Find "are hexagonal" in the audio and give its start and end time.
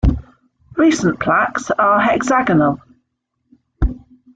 1.69-2.81